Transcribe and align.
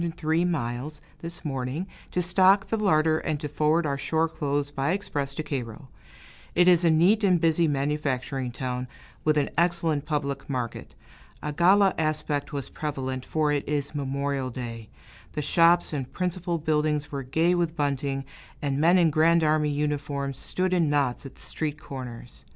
(603 0.01 0.45
miles), 0.45 0.99
this 1.19 1.45
morning, 1.45 1.85
to 2.09 2.23
stock 2.23 2.69
the 2.69 2.75
larder 2.75 3.19
and 3.19 3.39
to 3.39 3.47
forward 3.47 3.85
our 3.85 3.99
shore 3.99 4.27
clothes 4.27 4.71
by 4.71 4.93
express 4.93 5.31
to 5.35 5.43
Cairo. 5.43 5.89
It 6.55 6.67
is 6.67 6.83
a 6.83 6.89
neat 6.89 7.23
and 7.23 7.39
busy 7.39 7.67
manufacturing 7.67 8.51
town, 8.51 8.87
with 9.23 9.37
an 9.37 9.51
excellent 9.59 10.07
public 10.07 10.49
market. 10.49 10.95
A 11.43 11.53
gala 11.53 11.93
aspect 11.99 12.51
was 12.51 12.67
prevalent, 12.67 13.27
for 13.27 13.51
it 13.51 13.63
is 13.69 13.93
Memorial 13.93 14.49
Day; 14.49 14.89
the 15.33 15.43
shops 15.43 15.93
and 15.93 16.11
principal 16.11 16.57
buildings 16.57 17.11
were 17.11 17.21
gay 17.21 17.53
with 17.53 17.75
bunting, 17.75 18.25
and 18.59 18.79
men 18.81 18.97
in 18.97 19.11
Grand 19.11 19.43
Army 19.43 19.69
uniforms 19.69 20.39
stood 20.39 20.73
in 20.73 20.89
knots 20.89 21.27
at 21.27 21.35
the 21.35 21.41
street 21.41 21.79
corners. 21.79 22.43